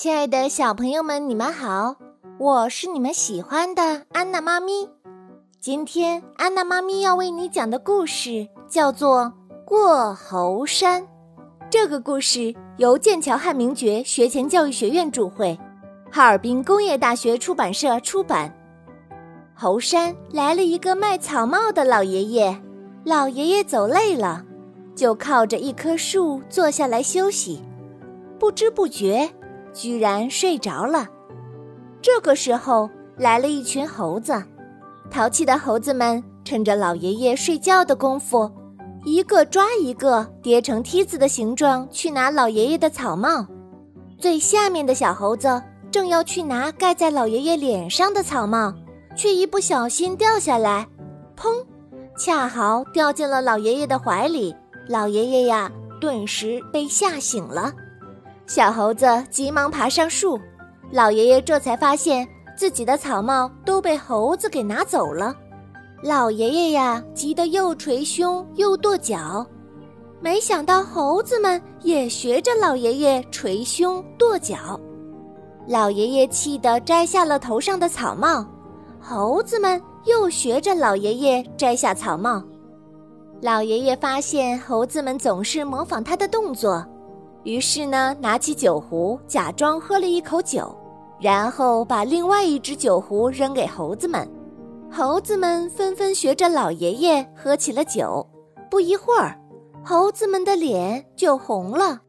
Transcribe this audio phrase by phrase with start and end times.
[0.00, 1.96] 亲爱的小朋友们，你们好，
[2.38, 4.88] 我是你们喜欢的安娜妈咪。
[5.58, 9.24] 今天安娜妈咪要为你讲的故事叫做
[9.64, 11.02] 《过猴山》。
[11.68, 15.58] 这个故事由剑桥汉名爵学前教育学院主会，
[16.12, 18.56] 哈尔滨工业大学出版社出版。
[19.52, 22.56] 猴山来了一个卖草帽的老爷爷，
[23.02, 24.44] 老爷爷走累了，
[24.94, 27.60] 就靠着一棵树坐下来休息，
[28.38, 29.28] 不知不觉。
[29.78, 31.06] 居然睡着了。
[32.02, 34.42] 这个时候来了一群猴子，
[35.08, 38.50] 淘气的猴子们趁着老爷爷睡觉的功夫，
[39.04, 43.46] 一个抓一个叠成梯子的形状去拿老爷爷的草帽。
[44.18, 48.74] 最下面的小猴子正要去拿盖在老爷爷脸上的草帽，
[49.14, 50.88] 却一不小心掉下来，
[51.36, 51.64] 砰！
[52.18, 54.52] 恰好掉进了老爷爷的怀里。
[54.88, 57.72] 老爷爷呀，顿时被吓醒了。
[58.48, 60.40] 小猴子急忙爬上树，
[60.90, 65.36] 老爷爷这才发现自己的草帽都被猴子给拿走了。
[66.02, 69.46] 老爷爷呀，急得又捶胸又跺脚。
[70.18, 74.80] 没想到猴子们也学着老爷爷捶胸跺脚。
[75.66, 78.46] 老爷爷气得摘下了头上的草帽，
[78.98, 82.42] 猴子们又学着老爷爷摘下草帽。
[83.42, 86.82] 老爷爷发现猴子们总是模仿他的动作。
[87.44, 90.74] 于是呢，拿起酒壶，假装喝了一口酒，
[91.20, 94.28] 然后把另外一只酒壶扔给猴子们。
[94.90, 98.26] 猴子们纷纷学着老爷爷喝起了酒。
[98.70, 99.38] 不一会儿，
[99.84, 102.00] 猴子们的脸就红了。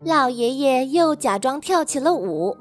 [0.00, 2.56] 老爷爷又假装跳起了舞，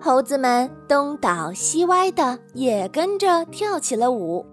[0.00, 4.44] 猴子们东倒西歪的也跟着跳起了舞。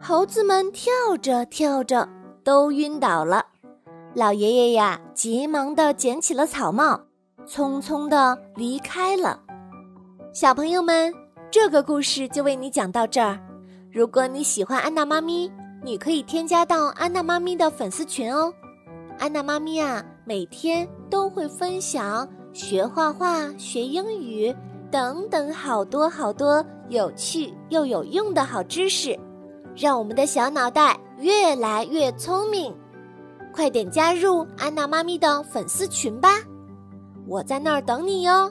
[0.00, 2.08] 猴子们跳着跳着
[2.44, 3.44] 都晕倒了。
[4.18, 7.00] 老爷爷呀，急忙地捡起了草帽，
[7.46, 9.40] 匆匆地离开了。
[10.32, 11.14] 小朋友们，
[11.52, 13.38] 这个故事就为你讲到这儿。
[13.92, 15.48] 如果你喜欢安娜妈咪，
[15.84, 18.52] 你可以添加到安娜妈咪的粉丝群哦。
[19.20, 24.52] 安娜妈咪啊，每天都会分享学画画、学英语
[24.90, 29.16] 等等好多好多有趣又有用的好知识，
[29.76, 32.74] 让我们的小脑袋越来越聪明。
[33.58, 36.28] 快点加入安娜妈咪的粉丝群吧，
[37.26, 38.48] 我在那儿等你哟。